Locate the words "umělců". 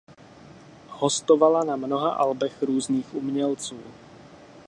3.15-3.79